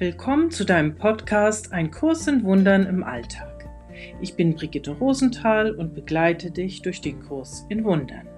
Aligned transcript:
Willkommen 0.00 0.52
zu 0.52 0.64
deinem 0.64 0.94
Podcast 0.94 1.72
Ein 1.72 1.90
Kurs 1.90 2.28
in 2.28 2.44
Wundern 2.44 2.86
im 2.86 3.02
Alltag. 3.02 3.68
Ich 4.20 4.36
bin 4.36 4.54
Brigitte 4.54 4.92
Rosenthal 4.92 5.74
und 5.74 5.92
begleite 5.92 6.52
dich 6.52 6.82
durch 6.82 7.00
den 7.00 7.20
Kurs 7.20 7.66
in 7.68 7.82
Wundern. 7.82 8.28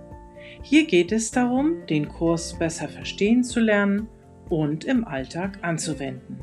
Hier 0.62 0.86
geht 0.86 1.12
es 1.12 1.30
darum, 1.30 1.84
den 1.86 2.08
Kurs 2.08 2.58
besser 2.58 2.88
verstehen 2.88 3.44
zu 3.44 3.60
lernen 3.60 4.08
und 4.48 4.86
im 4.86 5.04
Alltag 5.04 5.58
anzuwenden. 5.60 6.40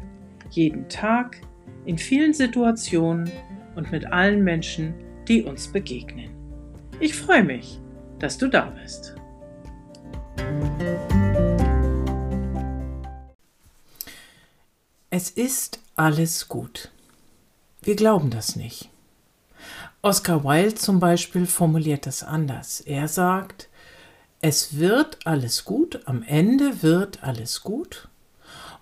Jeden 0.52 0.88
Tag, 0.88 1.42
in 1.86 1.97
vielen 1.97 2.34
Situationen 2.36 3.28
und 3.74 3.92
mit 3.92 4.06
allen 4.06 4.43
Menschen, 4.43 4.93
die 5.28 5.42
uns 5.42 5.68
begegnen. 5.68 6.29
Ich 7.00 7.15
freue 7.15 7.43
mich, 7.43 7.79
dass 8.20 8.38
du 8.38 8.50
da 8.50 8.71
bist. 8.84 9.15
Es 15.18 15.32
ist 15.32 15.80
alles 15.96 16.48
gut. 16.48 16.92
Wir 17.82 17.96
glauben 17.96 18.30
das 18.30 18.56
nicht. 18.56 18.92
Oscar 20.04 20.44
Wilde 20.44 20.75
zum 20.75 21.00
Beispiel 21.00 21.48
formuliert 21.48 22.06
das 22.06 22.21
anders. 22.21 22.82
Er 22.82 23.08
sagt, 23.08 23.68
es 24.42 24.78
wird 24.78 25.25
alles 25.25 25.66
gut, 25.66 26.02
am 26.06 26.22
Ende 26.22 26.84
wird 26.84 27.24
alles 27.24 27.64
gut, 27.64 28.10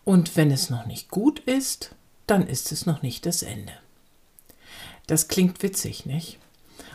und 0.03 0.35
wenn 0.35 0.51
es 0.51 0.69
noch 0.69 0.85
nicht 0.85 1.09
gut 1.09 1.39
ist, 1.39 1.95
dann 2.27 2.45
ist 2.45 2.73
es 2.73 2.85
noch 2.85 3.01
nicht 3.01 3.25
das 3.25 3.41
Ende. 3.41 3.71
Das 5.07 5.29
klingt 5.29 5.63
witzig, 5.63 6.05
nicht? 6.05 6.37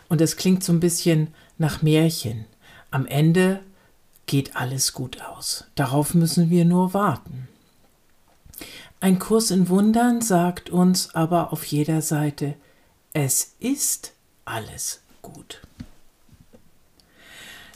Und 0.07 0.21
es 0.21 0.37
klingt 0.37 0.63
so 0.63 0.71
ein 0.71 0.79
bisschen 0.79 1.33
nach 1.57 1.81
Märchen. 1.81 2.45
Am 2.91 3.07
Ende 3.07 3.63
geht 4.27 4.55
alles 4.55 4.93
gut 4.93 5.19
aus. 5.23 5.65
Darauf 5.73 6.13
müssen 6.13 6.51
wir 6.51 6.63
nur 6.63 6.93
warten. 6.93 7.47
Ein 9.03 9.17
Kurs 9.17 9.49
in 9.49 9.67
Wundern 9.67 10.21
sagt 10.21 10.69
uns 10.69 11.15
aber 11.15 11.51
auf 11.51 11.65
jeder 11.65 12.03
Seite, 12.03 12.53
es 13.13 13.55
ist 13.59 14.13
alles 14.45 15.01
gut. 15.23 15.59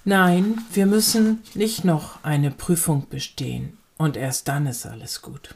Nein, 0.03 0.61
wir 0.71 0.85
müssen 0.85 1.41
nicht 1.55 1.83
noch 1.83 2.23
eine 2.23 2.51
Prüfung 2.51 3.09
bestehen 3.09 3.79
und 3.97 4.17
erst 4.17 4.47
dann 4.47 4.67
ist 4.67 4.85
alles 4.85 5.23
gut. 5.23 5.55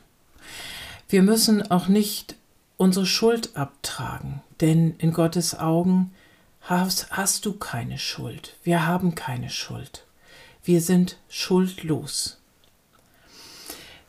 Wir 1.08 1.22
müssen 1.22 1.70
auch 1.70 1.88
nicht 1.88 2.36
unsere 2.78 3.06
Schuld 3.06 3.56
abtragen, 3.56 4.42
denn 4.61 4.95
in 4.98 5.14
Gottes 5.14 5.59
Augen 5.59 6.11
hast, 6.61 7.11
hast 7.11 7.45
du 7.45 7.54
keine 7.54 8.00
Schuld. 8.00 8.56
Wir 8.64 8.88
haben 8.88 9.14
keine 9.14 9.52
Schuld. 9.52 10.04
Wir 10.64 10.81
sind 10.81 11.17
schuldlos. 11.30 12.39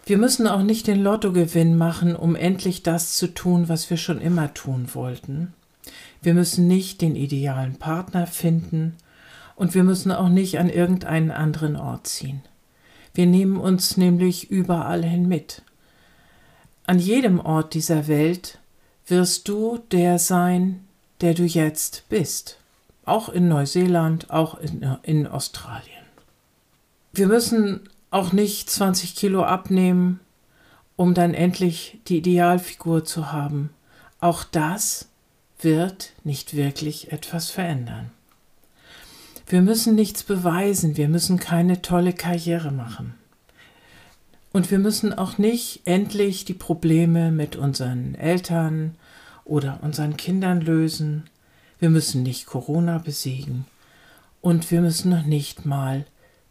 Wir 0.06 0.18
müssen 0.18 0.46
auch 0.46 0.62
nicht 0.62 0.86
den 0.86 1.02
Lottogewinn 1.02 1.76
machen, 1.76 2.16
um 2.16 2.34
endlich 2.34 2.82
das 2.82 3.16
zu 3.16 3.28
tun, 3.28 3.68
was 3.68 3.90
wir 3.90 3.96
schon 3.96 4.20
immer 4.20 4.54
tun 4.54 4.88
wollten. 4.94 5.52
Wir 6.22 6.34
müssen 6.34 6.66
nicht 6.66 7.00
den 7.00 7.16
idealen 7.16 7.76
Partner 7.76 8.26
finden 8.26 8.96
und 9.56 9.74
wir 9.74 9.84
müssen 9.84 10.12
auch 10.12 10.28
nicht 10.28 10.58
an 10.58 10.68
irgendeinen 10.68 11.30
anderen 11.30 11.76
Ort 11.76 12.06
ziehen. 12.06 12.42
Wir 13.14 13.26
nehmen 13.26 13.56
uns 13.56 13.96
nämlich 13.96 14.50
überall 14.50 15.04
hin 15.04 15.28
mit. 15.28 15.62
An 16.86 16.98
jedem 16.98 17.40
Ort 17.40 17.74
dieser 17.74 18.08
Welt 18.08 18.58
wirst 19.06 19.48
du 19.48 19.78
der 19.90 20.18
sein, 20.18 20.84
der 21.20 21.34
du 21.34 21.44
jetzt 21.44 22.04
bist. 22.08 22.58
Auch 23.04 23.28
in 23.28 23.48
Neuseeland, 23.48 24.30
auch 24.30 24.58
in, 24.58 24.96
in 25.02 25.26
Australien. 25.26 26.04
Wir 27.12 27.26
müssen 27.26 27.88
auch 28.10 28.32
nicht 28.32 28.68
20 28.68 29.14
Kilo 29.14 29.44
abnehmen, 29.44 30.20
um 30.96 31.14
dann 31.14 31.34
endlich 31.34 31.98
die 32.08 32.18
Idealfigur 32.18 33.04
zu 33.04 33.32
haben. 33.32 33.70
Auch 34.20 34.44
das 34.44 35.08
wird 35.60 36.12
nicht 36.24 36.54
wirklich 36.54 37.12
etwas 37.12 37.50
verändern. 37.50 38.10
Wir 39.46 39.62
müssen 39.62 39.94
nichts 39.94 40.22
beweisen, 40.22 40.96
wir 40.96 41.08
müssen 41.08 41.38
keine 41.38 41.82
tolle 41.82 42.12
Karriere 42.12 42.70
machen. 42.70 43.14
Und 44.52 44.70
wir 44.70 44.78
müssen 44.78 45.12
auch 45.12 45.38
nicht 45.38 45.82
endlich 45.84 46.44
die 46.44 46.54
Probleme 46.54 47.30
mit 47.30 47.56
unseren 47.56 48.14
Eltern 48.16 48.96
oder 49.44 49.78
unseren 49.82 50.16
Kindern 50.16 50.60
lösen. 50.60 51.24
Wir 51.78 51.90
müssen 51.90 52.22
nicht 52.22 52.46
Corona 52.46 52.98
besiegen. 52.98 53.64
Und 54.40 54.70
wir 54.70 54.80
müssen 54.80 55.10
noch 55.10 55.24
nicht 55.24 55.66
mal 55.66 56.04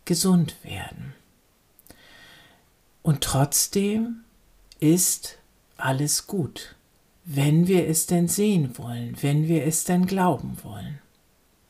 gesund 0.05 0.55
werden. 0.63 1.13
Und 3.01 3.21
trotzdem 3.21 4.21
ist 4.79 5.37
alles 5.77 6.27
gut, 6.27 6.75
wenn 7.25 7.67
wir 7.67 7.87
es 7.87 8.05
denn 8.05 8.27
sehen 8.27 8.77
wollen, 8.77 9.15
wenn 9.21 9.47
wir 9.47 9.65
es 9.65 9.83
denn 9.83 10.05
glauben 10.05 10.57
wollen. 10.63 10.99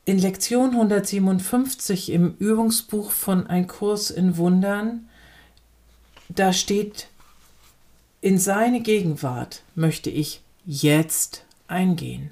In 0.05 0.17
Lektion 0.17 0.71
157 0.71 2.11
im 2.11 2.35
Übungsbuch 2.39 3.11
von 3.11 3.45
Ein 3.47 3.67
Kurs 3.67 4.09
in 4.09 4.37
Wundern, 4.37 5.07
da 6.29 6.53
steht, 6.53 7.07
in 8.21 8.37
seine 8.39 8.81
Gegenwart 8.81 9.61
möchte 9.75 10.09
ich 10.09 10.41
jetzt 10.65 11.43
eingehen. 11.67 12.31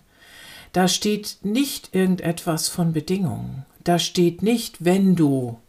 Da 0.73 0.87
steht 0.87 1.37
nicht 1.43 1.93
irgendetwas 1.93 2.67
von 2.67 2.93
Bedingungen. 2.93 3.65
Da 3.83 3.99
steht 3.99 4.41
nicht, 4.41 4.83
wenn 4.83 5.15
du 5.15 5.59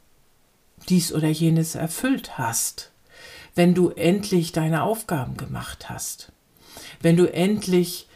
dies 0.88 1.12
oder 1.12 1.28
jenes 1.28 1.74
erfüllt 1.74 2.38
hast 2.38 2.90
wenn 3.58 3.74
du 3.74 3.90
endlich 3.90 4.52
deine 4.52 4.84
Aufgaben 4.84 5.36
gemacht 5.36 5.90
hast, 5.90 6.30
wenn 7.00 7.16
du 7.16 7.26
endlich 7.26 8.06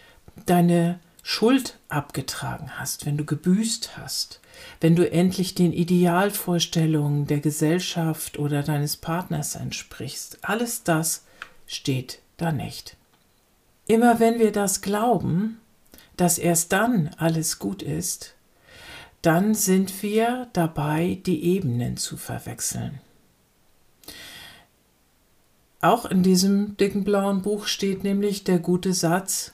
deine 0.47 1.00
Schuld 1.25 1.80
abgetragen 1.88 2.78
hast, 2.78 3.06
wenn 3.06 3.16
du 3.16 3.25
gebüßt 3.25 3.97
hast, 3.97 4.41
wenn 4.81 4.94
du 4.94 5.10
endlich 5.10 5.56
den 5.56 5.72
Idealvorstellungen 5.72 7.26
der 7.26 7.41
Gesellschaft 7.41 8.38
oder 8.38 8.62
deines 8.62 8.97
Partners 8.97 9.56
entsprichst. 9.56 10.38
Alles 10.42 10.84
das 10.84 11.25
steht 11.66 12.20
da 12.36 12.52
nicht. 12.52 12.97
Immer 13.88 14.20
wenn 14.20 14.38
wir 14.38 14.52
das 14.52 14.81
glauben, 14.81 15.58
dass 16.16 16.38
erst 16.38 16.72
dann 16.72 17.10
alles 17.19 17.58
gut 17.58 17.82
ist, 17.82 18.36
dann 19.22 19.56
sind 19.56 20.04
wir 20.04 20.47
dabei, 20.52 21.19
die 21.26 21.42
Ebenen 21.42 21.97
zu 21.97 22.16
verwechseln. 22.16 23.00
Auch 25.82 26.04
in 26.04 26.22
diesem 26.22 26.76
dicken 26.76 27.03
blauen 27.03 27.43
Buch 27.43 27.66
steht 27.66 28.04
nämlich 28.04 28.44
der 28.44 28.60
gute 28.60 28.94
Satz, 28.94 29.53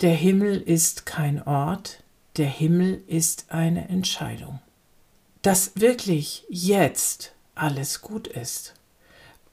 der 0.00 0.14
Himmel 0.14 0.60
ist 0.60 1.06
kein 1.06 1.40
Ort, 1.42 2.02
der 2.36 2.48
Himmel 2.48 3.02
ist 3.06 3.46
eine 3.50 3.88
Entscheidung. 3.88 4.58
Dass 5.42 5.72
wirklich 5.76 6.44
jetzt 6.48 7.32
alles 7.54 8.02
gut 8.02 8.26
ist, 8.26 8.74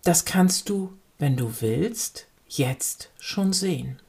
das 0.03 0.25
kannst 0.25 0.69
du, 0.69 0.91
wenn 1.19 1.37
du 1.37 1.61
willst, 1.61 2.25
jetzt 2.47 3.11
schon 3.19 3.53
sehen. 3.53 3.99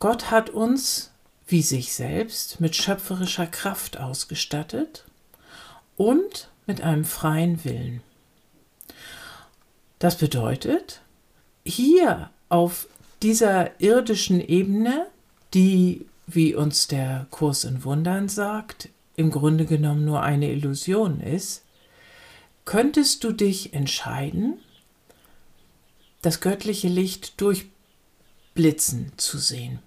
Gott 0.00 0.30
hat 0.30 0.50
uns, 0.50 1.10
wie 1.46 1.62
sich 1.62 1.94
selbst, 1.94 2.60
mit 2.60 2.76
schöpferischer 2.76 3.46
Kraft 3.46 3.96
ausgestattet 3.96 5.04
und 5.96 6.50
mit 6.66 6.82
einem 6.82 7.06
freien 7.06 7.64
Willen. 7.64 8.02
Das 9.98 10.16
bedeutet, 10.16 11.00
hier 11.64 12.30
auf 12.48 12.86
dieser 13.22 13.80
irdischen 13.80 14.40
Ebene, 14.40 15.06
die, 15.54 16.06
wie 16.26 16.54
uns 16.54 16.86
der 16.86 17.26
Kurs 17.30 17.64
in 17.64 17.82
Wundern 17.84 18.28
sagt, 18.28 18.90
im 19.16 19.30
Grunde 19.30 19.66
genommen 19.66 20.04
nur 20.04 20.22
eine 20.22 20.52
Illusion 20.52 21.20
ist, 21.20 21.64
könntest 22.64 23.24
du 23.24 23.32
dich 23.32 23.72
entscheiden, 23.72 24.58
das 26.22 26.40
göttliche 26.40 26.88
Licht 26.88 27.40
durchblitzen 27.40 29.12
zu 29.16 29.38
sehen. 29.38 29.80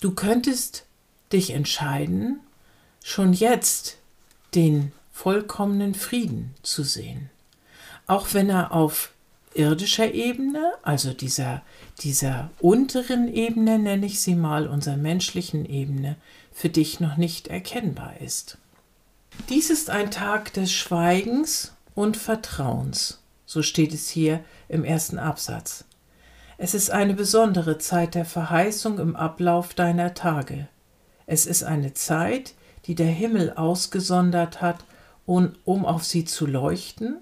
Du 0.00 0.12
könntest 0.12 0.84
dich 1.32 1.50
entscheiden, 1.50 2.40
schon 3.02 3.32
jetzt 3.32 3.96
den 4.54 4.92
vollkommenen 5.10 5.94
Frieden 5.94 6.54
zu 6.62 6.84
sehen 6.84 7.30
auch 8.06 8.28
wenn 8.32 8.50
er 8.50 8.72
auf 8.72 9.12
irdischer 9.54 10.12
Ebene, 10.12 10.72
also 10.82 11.12
dieser, 11.12 11.62
dieser 12.00 12.50
unteren 12.60 13.32
Ebene, 13.32 13.78
nenne 13.78 14.06
ich 14.06 14.20
sie 14.20 14.34
mal, 14.34 14.66
unserer 14.66 14.96
menschlichen 14.96 15.64
Ebene, 15.64 16.16
für 16.52 16.68
dich 16.68 17.00
noch 17.00 17.16
nicht 17.16 17.48
erkennbar 17.48 18.20
ist. 18.20 18.58
Dies 19.48 19.70
ist 19.70 19.90
ein 19.90 20.10
Tag 20.10 20.52
des 20.52 20.72
Schweigens 20.72 21.72
und 21.94 22.16
Vertrauens, 22.16 23.22
so 23.46 23.62
steht 23.62 23.92
es 23.92 24.08
hier 24.08 24.40
im 24.68 24.84
ersten 24.84 25.18
Absatz. 25.18 25.84
Es 26.56 26.74
ist 26.74 26.90
eine 26.90 27.14
besondere 27.14 27.78
Zeit 27.78 28.14
der 28.14 28.24
Verheißung 28.24 28.98
im 28.98 29.16
Ablauf 29.16 29.74
deiner 29.74 30.14
Tage. 30.14 30.68
Es 31.26 31.46
ist 31.46 31.64
eine 31.64 31.94
Zeit, 31.94 32.54
die 32.86 32.94
der 32.94 33.08
Himmel 33.08 33.54
ausgesondert 33.54 34.60
hat, 34.60 34.84
um, 35.26 35.52
um 35.64 35.84
auf 35.84 36.04
sie 36.04 36.24
zu 36.24 36.46
leuchten 36.46 37.16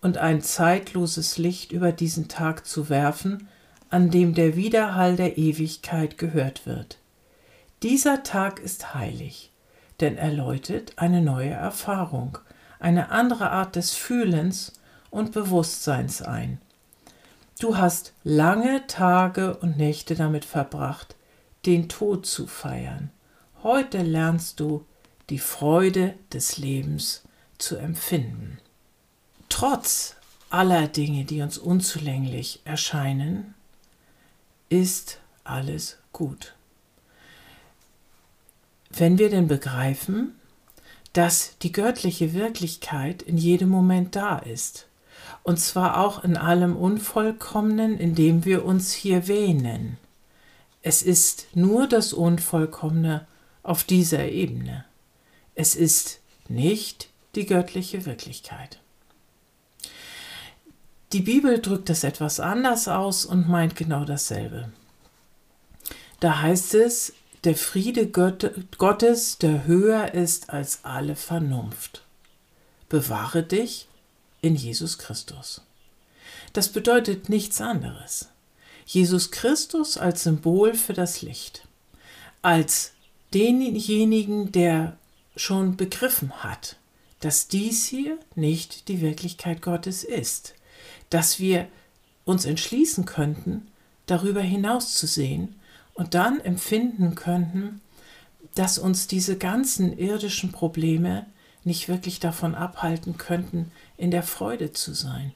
und 0.00 0.18
ein 0.18 0.42
zeitloses 0.42 1.38
Licht 1.38 1.72
über 1.72 1.92
diesen 1.92 2.28
Tag 2.28 2.66
zu 2.66 2.88
werfen, 2.88 3.48
an 3.90 4.10
dem 4.10 4.34
der 4.34 4.56
Widerhall 4.56 5.16
der 5.16 5.38
Ewigkeit 5.38 6.18
gehört 6.18 6.66
wird. 6.66 6.98
Dieser 7.82 8.22
Tag 8.22 8.60
ist 8.60 8.94
heilig, 8.94 9.52
denn 10.00 10.16
er 10.16 10.32
läutet 10.32 10.92
eine 10.96 11.22
neue 11.22 11.50
Erfahrung, 11.50 12.38
eine 12.78 13.10
andere 13.10 13.50
Art 13.50 13.76
des 13.76 13.94
Fühlens 13.94 14.72
und 15.10 15.32
Bewusstseins 15.32 16.22
ein. 16.22 16.60
Du 17.60 17.76
hast 17.76 18.12
lange 18.22 18.86
Tage 18.86 19.56
und 19.56 19.76
Nächte 19.76 20.14
damit 20.14 20.44
verbracht, 20.44 21.16
den 21.66 21.88
Tod 21.88 22.24
zu 22.26 22.46
feiern. 22.46 23.10
Heute 23.62 24.02
lernst 24.02 24.60
du 24.60 24.84
die 25.30 25.40
Freude 25.40 26.14
des 26.32 26.58
Lebens 26.58 27.24
zu 27.58 27.76
empfinden. 27.76 28.58
Trotz 29.58 30.14
aller 30.50 30.86
Dinge, 30.86 31.24
die 31.24 31.42
uns 31.42 31.58
unzulänglich 31.58 32.60
erscheinen, 32.64 33.54
ist 34.68 35.18
alles 35.42 35.98
gut. 36.12 36.54
Wenn 38.88 39.18
wir 39.18 39.30
denn 39.30 39.48
begreifen, 39.48 40.36
dass 41.12 41.58
die 41.58 41.72
göttliche 41.72 42.34
Wirklichkeit 42.34 43.20
in 43.20 43.36
jedem 43.36 43.68
Moment 43.68 44.14
da 44.14 44.38
ist, 44.38 44.86
und 45.42 45.58
zwar 45.58 46.04
auch 46.04 46.22
in 46.22 46.36
allem 46.36 46.76
Unvollkommenen, 46.76 47.98
in 47.98 48.14
dem 48.14 48.44
wir 48.44 48.64
uns 48.64 48.92
hier 48.92 49.26
wähnen. 49.26 49.98
Es 50.82 51.02
ist 51.02 51.48
nur 51.56 51.88
das 51.88 52.12
Unvollkommene 52.12 53.26
auf 53.64 53.82
dieser 53.82 54.28
Ebene. 54.28 54.84
Es 55.56 55.74
ist 55.74 56.20
nicht 56.46 57.08
die 57.34 57.44
göttliche 57.44 58.06
Wirklichkeit. 58.06 58.78
Die 61.12 61.20
Bibel 61.20 61.60
drückt 61.60 61.88
es 61.88 62.04
etwas 62.04 62.38
anders 62.38 62.86
aus 62.86 63.24
und 63.24 63.48
meint 63.48 63.76
genau 63.76 64.04
dasselbe. 64.04 64.70
Da 66.20 66.42
heißt 66.42 66.74
es, 66.74 67.14
der 67.44 67.54
Friede 67.54 68.08
Gottes, 68.08 69.38
der 69.38 69.64
höher 69.66 70.12
ist 70.12 70.50
als 70.50 70.80
alle 70.82 71.16
Vernunft, 71.16 72.02
bewahre 72.88 73.42
dich 73.42 73.88
in 74.42 74.54
Jesus 74.54 74.98
Christus. 74.98 75.62
Das 76.52 76.68
bedeutet 76.68 77.28
nichts 77.28 77.60
anderes. 77.60 78.28
Jesus 78.84 79.30
Christus 79.30 79.96
als 79.96 80.24
Symbol 80.24 80.74
für 80.74 80.94
das 80.94 81.22
Licht, 81.22 81.66
als 82.42 82.92
denjenigen, 83.32 84.52
der 84.52 84.96
schon 85.36 85.76
begriffen 85.76 86.42
hat, 86.42 86.76
dass 87.20 87.48
dies 87.48 87.86
hier 87.86 88.18
nicht 88.34 88.88
die 88.88 89.00
Wirklichkeit 89.00 89.62
Gottes 89.62 90.04
ist, 90.04 90.54
dass 91.10 91.38
wir 91.38 91.68
uns 92.24 92.44
entschließen 92.44 93.04
könnten, 93.04 93.68
darüber 94.06 94.42
hinaus 94.42 94.94
zu 94.94 95.06
sehen 95.06 95.56
und 95.94 96.14
dann 96.14 96.40
empfinden 96.40 97.14
könnten, 97.14 97.80
dass 98.54 98.78
uns 98.78 99.06
diese 99.06 99.36
ganzen 99.36 99.96
irdischen 99.96 100.52
Probleme 100.52 101.26
nicht 101.64 101.88
wirklich 101.88 102.20
davon 102.20 102.54
abhalten 102.54 103.16
könnten, 103.16 103.70
in 103.96 104.10
der 104.10 104.22
Freude 104.22 104.72
zu 104.72 104.94
sein 104.94 105.32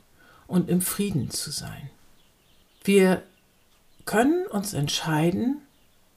und 0.46 0.68
im 0.68 0.80
Frieden 0.80 1.30
zu 1.30 1.50
sein. 1.50 1.90
Wir 2.84 3.22
können 4.04 4.46
uns 4.46 4.72
entscheiden, 4.72 5.62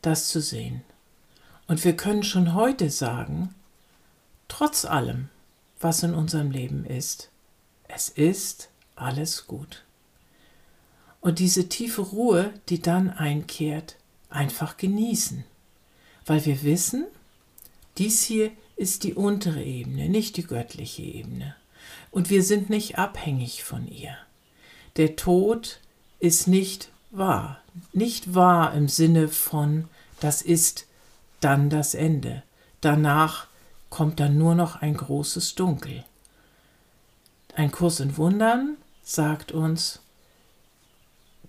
das 0.02 0.30
zu 0.30 0.42
sehen. 0.42 0.82
Und 1.68 1.84
wir 1.84 1.96
können 1.96 2.24
schon 2.24 2.54
heute 2.54 2.90
sagen, 2.90 3.54
trotz 4.48 4.86
allem, 4.86 5.30
was 5.80 6.04
in 6.04 6.14
unserem 6.14 6.52
Leben 6.52 6.86
ist, 6.86 7.30
es 7.88 8.10
ist 8.10 8.70
alles 8.96 9.48
gut. 9.48 9.84
Und 11.22 11.40
diese 11.40 11.70
tiefe 11.70 12.02
Ruhe, 12.02 12.54
die 12.70 12.82
dann 12.82 13.10
einkehrt, 13.10 13.96
einfach 14.30 14.78
genießen, 14.78 15.44
weil 16.26 16.46
wir 16.46 16.64
wissen, 16.64 17.06
dies 17.98 18.24
hier 18.24 18.52
ist 18.76 19.04
die 19.04 19.14
untere 19.14 19.64
Ebene, 19.64 20.10
nicht 20.10 20.38
die 20.38 20.46
göttliche 20.46 21.02
Ebene. 21.02 21.56
Und 22.12 22.30
wir 22.30 22.44
sind 22.44 22.70
nicht 22.70 22.98
abhängig 22.98 23.64
von 23.64 23.88
ihr. 23.88 24.16
Der 24.98 25.16
Tod 25.16 25.80
ist 26.20 26.48
nicht 26.48 26.90
wahr, 27.12 27.62
nicht 27.94 28.34
wahr 28.34 28.74
im 28.74 28.88
Sinne 28.88 29.28
von, 29.28 29.88
das 30.20 30.42
ist 30.42 30.86
dann 31.40 31.70
das 31.70 31.94
Ende. 31.94 32.44
Danach 32.82 33.48
kommt 33.90 34.20
dann 34.20 34.38
nur 34.38 34.56
noch 34.56 34.82
ein 34.82 34.96
großes 34.96 35.56
Dunkel. 35.56 36.04
Ein 37.56 37.72
Kurs 37.72 38.00
in 38.00 38.18
Wundern 38.18 38.78
sagt 39.06 39.52
uns, 39.52 40.00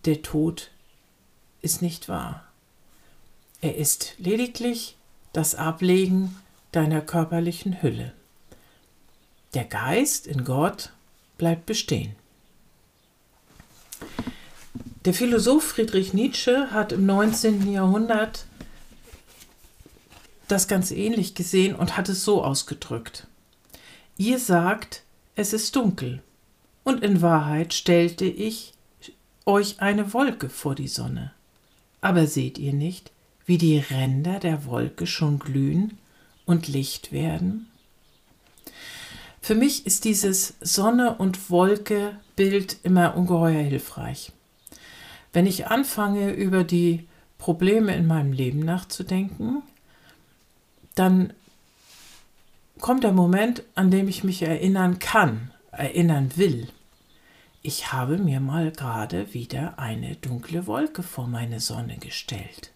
der 0.04 0.22
Tod 0.22 0.70
ist 1.62 1.82
nicht 1.82 2.08
wahr. 2.08 2.44
Er 3.60 3.76
ist 3.76 4.14
lediglich 4.18 4.96
das 5.32 5.54
Ablegen 5.54 6.36
deiner 6.70 7.00
körperlichen 7.00 7.82
Hülle. 7.82 8.12
Der 9.54 9.64
Geist 9.64 10.26
in 10.26 10.44
Gott 10.44 10.92
bleibt 11.38 11.66
bestehen. 11.66 12.14
Der 15.06 15.14
Philosoph 15.14 15.64
Friedrich 15.64 16.12
Nietzsche 16.12 16.70
hat 16.70 16.92
im 16.92 17.06
19. 17.06 17.72
Jahrhundert 17.72 18.44
das 20.48 20.68
ganz 20.68 20.90
ähnlich 20.90 21.34
gesehen 21.34 21.74
und 21.74 21.96
hat 21.96 22.08
es 22.10 22.22
so 22.22 22.44
ausgedrückt. 22.44 23.26
Ihr 24.18 24.38
sagt, 24.38 25.02
es 25.34 25.52
ist 25.52 25.74
dunkel, 25.74 26.22
und 26.86 27.02
in 27.02 27.20
Wahrheit 27.20 27.74
stellte 27.74 28.26
ich 28.26 28.72
euch 29.44 29.80
eine 29.80 30.12
Wolke 30.12 30.48
vor 30.48 30.76
die 30.76 30.86
Sonne. 30.86 31.32
Aber 32.00 32.28
seht 32.28 32.58
ihr 32.58 32.72
nicht, 32.72 33.10
wie 33.44 33.58
die 33.58 33.78
Ränder 33.78 34.38
der 34.38 34.66
Wolke 34.66 35.08
schon 35.08 35.40
glühen 35.40 35.98
und 36.44 36.68
Licht 36.68 37.10
werden? 37.10 37.66
Für 39.40 39.56
mich 39.56 39.84
ist 39.84 40.04
dieses 40.04 40.54
Sonne 40.60 41.16
und 41.16 41.50
Wolke 41.50 42.20
Bild 42.36 42.76
immer 42.84 43.16
ungeheuer 43.16 43.62
hilfreich. 43.62 44.30
Wenn 45.32 45.46
ich 45.46 45.66
anfange, 45.66 46.30
über 46.34 46.62
die 46.62 47.08
Probleme 47.38 47.96
in 47.96 48.06
meinem 48.06 48.32
Leben 48.32 48.60
nachzudenken, 48.60 49.64
dann 50.94 51.32
kommt 52.78 53.02
der 53.02 53.12
Moment, 53.12 53.64
an 53.74 53.90
dem 53.90 54.06
ich 54.06 54.22
mich 54.22 54.42
erinnern 54.42 55.00
kann, 55.00 55.50
erinnern 55.72 56.30
will 56.36 56.68
ich 57.66 57.92
habe 57.92 58.16
mir 58.16 58.38
mal 58.38 58.70
gerade 58.70 59.34
wieder 59.34 59.76
eine 59.76 60.14
dunkle 60.14 60.68
Wolke 60.68 61.02
vor 61.02 61.26
meine 61.26 61.58
Sonne 61.58 61.96
gestellt. 61.98 62.70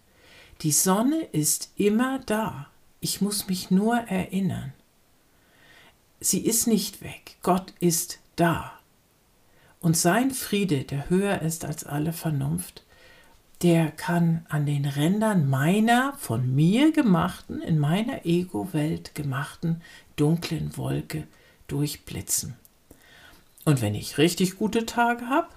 Die 0.63 0.73
Sonne 0.73 1.23
ist 1.31 1.71
immer 1.77 2.19
da. 2.19 2.67
Ich 2.99 3.21
muss 3.21 3.47
mich 3.47 3.71
nur 3.71 3.95
erinnern. 3.95 4.73
Sie 6.19 6.41
ist 6.45 6.67
nicht 6.67 7.01
weg. 7.01 7.37
Gott 7.41 7.73
ist 7.79 8.19
da. 8.35 8.73
Und 9.79 9.95
sein 9.95 10.31
Friede, 10.31 10.83
der 10.83 11.09
höher 11.09 11.41
ist 11.41 11.63
als 11.63 11.85
alle 11.85 12.11
Vernunft, 12.11 12.83
der 13.61 13.91
kann 13.91 14.45
an 14.49 14.65
den 14.65 14.83
Rändern 14.85 15.49
meiner 15.49 16.15
von 16.17 16.53
mir 16.53 16.91
gemachten, 16.91 17.61
in 17.61 17.79
meiner 17.79 18.25
Ego-Welt 18.25 19.15
gemachten 19.15 19.81
dunklen 20.17 20.75
Wolke 20.75 21.27
durchblitzen. 21.67 22.57
Und 23.65 23.81
wenn 23.81 23.95
ich 23.95 24.17
richtig 24.17 24.57
gute 24.57 24.85
Tage 24.85 25.27
habe, 25.27 25.49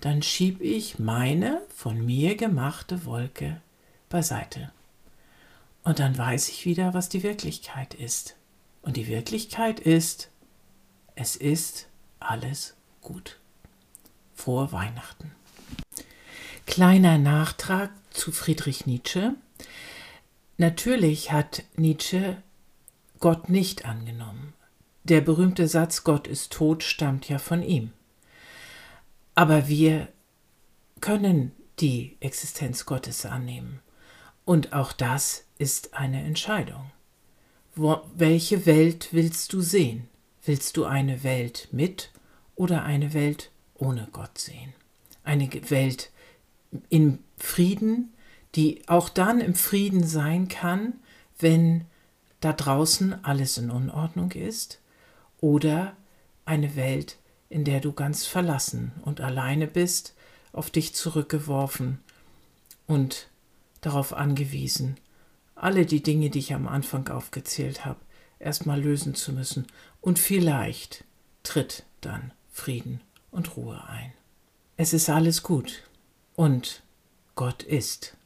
dann 0.00 0.22
schieb 0.22 0.60
ich 0.60 0.98
meine 0.98 1.62
von 1.74 2.04
mir 2.04 2.36
gemachte 2.36 3.04
Wolke 3.04 3.60
beiseite. 4.08 4.70
Und 5.82 5.98
dann 5.98 6.16
weiß 6.16 6.48
ich 6.48 6.64
wieder, 6.64 6.94
was 6.94 7.08
die 7.08 7.22
Wirklichkeit 7.22 7.94
ist. 7.94 8.36
Und 8.82 8.96
die 8.96 9.06
Wirklichkeit 9.06 9.80
ist, 9.80 10.30
es 11.14 11.36
ist 11.36 11.88
alles 12.20 12.74
gut. 13.00 13.38
Vor 14.34 14.72
Weihnachten. 14.72 15.32
Kleiner 16.66 17.18
Nachtrag 17.18 17.90
zu 18.10 18.32
Friedrich 18.32 18.86
Nietzsche. 18.86 19.34
Natürlich 20.56 21.32
hat 21.32 21.62
Nietzsche 21.76 22.36
Gott 23.20 23.48
nicht 23.48 23.84
angenommen. 23.84 24.54
Der 25.04 25.20
berühmte 25.20 25.68
Satz 25.68 26.02
Gott 26.02 26.26
ist 26.26 26.50
tot 26.50 26.82
stammt 26.82 27.28
ja 27.28 27.38
von 27.38 27.62
ihm. 27.62 27.92
Aber 29.34 29.68
wir 29.68 30.08
können 31.00 31.52
die 31.78 32.16
Existenz 32.20 32.86
Gottes 32.86 33.26
annehmen. 33.26 33.80
Und 34.46 34.72
auch 34.72 34.92
das 34.92 35.44
ist 35.58 35.92
eine 35.92 36.22
Entscheidung. 36.24 36.90
Wo, 37.74 38.00
welche 38.14 38.64
Welt 38.64 39.08
willst 39.12 39.52
du 39.52 39.60
sehen? 39.60 40.08
Willst 40.42 40.78
du 40.78 40.86
eine 40.86 41.22
Welt 41.22 41.68
mit 41.70 42.10
oder 42.54 42.84
eine 42.84 43.12
Welt 43.12 43.50
ohne 43.74 44.08
Gott 44.10 44.38
sehen? 44.38 44.72
Eine 45.22 45.50
Welt 45.68 46.10
in 46.88 47.18
Frieden, 47.36 48.14
die 48.54 48.88
auch 48.88 49.10
dann 49.10 49.40
im 49.40 49.54
Frieden 49.54 50.06
sein 50.06 50.48
kann, 50.48 50.94
wenn 51.38 51.84
da 52.40 52.54
draußen 52.54 53.22
alles 53.22 53.58
in 53.58 53.70
Unordnung 53.70 54.32
ist 54.32 54.80
oder 55.44 55.94
eine 56.46 56.74
Welt, 56.74 57.18
in 57.50 57.64
der 57.64 57.80
du 57.80 57.92
ganz 57.92 58.24
verlassen 58.24 58.92
und 59.02 59.20
alleine 59.20 59.66
bist, 59.66 60.14
auf 60.54 60.70
dich 60.70 60.94
zurückgeworfen 60.94 61.98
und 62.86 63.28
darauf 63.82 64.14
angewiesen, 64.14 64.96
alle 65.54 65.84
die 65.84 66.02
Dinge, 66.02 66.30
die 66.30 66.38
ich 66.38 66.54
am 66.54 66.66
Anfang 66.66 67.08
aufgezählt 67.08 67.84
habe, 67.84 68.00
erstmal 68.38 68.80
lösen 68.80 69.14
zu 69.14 69.34
müssen. 69.34 69.66
Und 70.00 70.18
vielleicht 70.18 71.04
tritt 71.42 71.84
dann 72.00 72.32
Frieden 72.50 73.02
und 73.30 73.54
Ruhe 73.54 73.84
ein. 73.86 74.14
Es 74.78 74.94
ist 74.94 75.10
alles 75.10 75.42
gut 75.42 75.82
und 76.36 76.82
Gott 77.34 77.62
ist. 77.62 78.16